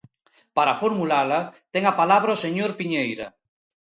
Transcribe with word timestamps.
Para 0.57 0.77
formulala 0.83 1.39
ten 1.73 1.83
a 1.87 1.93
palabra 2.01 2.35
o 2.35 2.41
señor 2.45 2.71
Piñeira. 2.79 3.27